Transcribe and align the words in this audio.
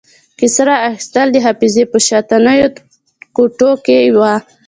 کیسه 0.39 0.61
را 0.67 0.75
اخیستل 0.89 1.27
د 1.31 1.37
حافظې 1.45 1.83
په 1.91 1.97
شاتنیو 2.07 2.67
کوټو 3.35 3.71
کې 3.85 3.97
وو. 4.17 4.33